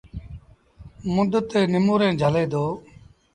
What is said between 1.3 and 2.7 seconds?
تي نموريٚݩ جھلي دو۔